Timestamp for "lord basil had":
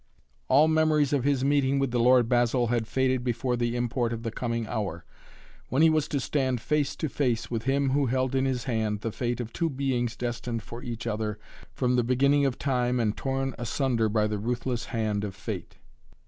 1.99-2.87